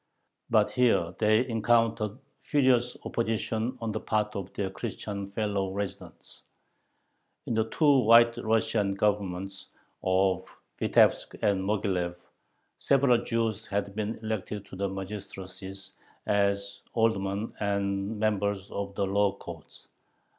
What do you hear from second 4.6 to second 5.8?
Christian fellow